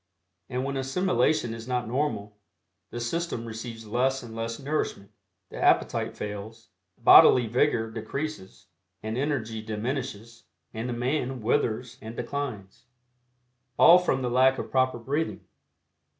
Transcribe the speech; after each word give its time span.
And 0.49 0.65
when 0.65 0.77
assimilation 0.77 1.53
is 1.53 1.67
not 1.67 1.87
normal, 1.87 2.35
the 2.89 2.99
system 2.99 3.45
receives 3.45 3.85
less 3.85 4.23
and 4.23 4.35
less 4.35 4.57
nourishment, 4.59 5.11
the 5.51 5.61
appetite 5.61 6.17
fails, 6.17 6.69
bodily 6.97 7.45
vigor 7.45 7.91
decreases, 7.91 8.65
and 9.03 9.15
energy 9.15 9.61
diminishes, 9.61 10.45
and 10.73 10.89
the 10.89 10.93
man 10.93 11.39
withers 11.43 11.99
and 12.01 12.15
declines. 12.15 12.85
All 13.77 13.99
from 13.99 14.23
the 14.23 14.31
lack 14.31 14.57
of 14.57 14.71
proper 14.71 14.97
breathing. 14.97 15.41